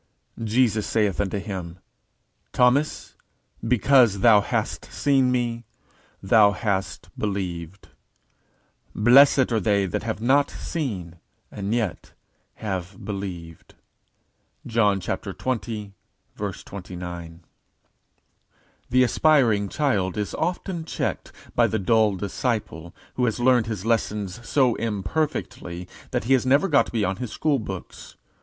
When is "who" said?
23.13-23.25